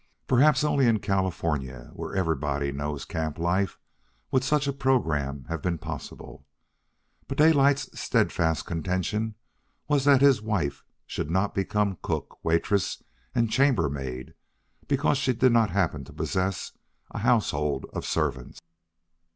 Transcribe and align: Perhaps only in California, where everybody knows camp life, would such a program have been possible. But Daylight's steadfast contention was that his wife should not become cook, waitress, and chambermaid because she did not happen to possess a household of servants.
Perhaps 0.25 0.63
only 0.63 0.87
in 0.87 0.97
California, 0.97 1.91
where 1.93 2.15
everybody 2.15 2.71
knows 2.71 3.05
camp 3.05 3.37
life, 3.37 3.77
would 4.31 4.43
such 4.43 4.65
a 4.67 4.73
program 4.73 5.45
have 5.47 5.61
been 5.61 5.77
possible. 5.77 6.47
But 7.27 7.37
Daylight's 7.37 7.87
steadfast 8.01 8.65
contention 8.65 9.35
was 9.87 10.03
that 10.05 10.19
his 10.21 10.41
wife 10.41 10.83
should 11.05 11.29
not 11.29 11.53
become 11.53 11.99
cook, 12.01 12.39
waitress, 12.43 13.03
and 13.35 13.51
chambermaid 13.51 14.33
because 14.87 15.19
she 15.19 15.33
did 15.33 15.51
not 15.51 15.69
happen 15.69 16.03
to 16.05 16.13
possess 16.13 16.71
a 17.11 17.19
household 17.19 17.85
of 17.93 18.03
servants. 18.03 18.59